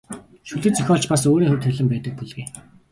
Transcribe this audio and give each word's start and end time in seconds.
Шүлэг 0.47 0.73
зохиолд 0.75 1.03
ч 1.03 1.05
бас 1.11 1.23
өөрийн 1.29 1.49
хувь 1.51 1.63
тавилан 1.63 1.87
байдаг 1.91 2.13
бүлгээ. 2.17 2.45